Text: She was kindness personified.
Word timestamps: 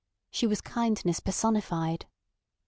She 0.31 0.47
was 0.47 0.61
kindness 0.61 1.19
personified. 1.19 2.07